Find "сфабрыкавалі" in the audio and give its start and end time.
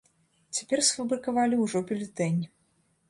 0.87-1.61